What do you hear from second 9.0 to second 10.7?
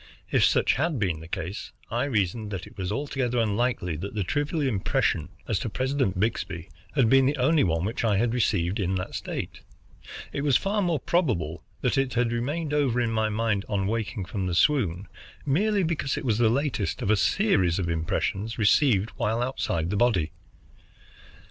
state. It was